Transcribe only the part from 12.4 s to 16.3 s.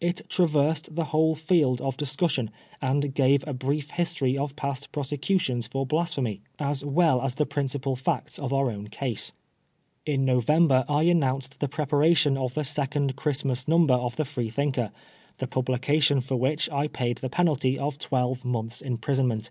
the second Christmas Number of the Freethinker^ the publication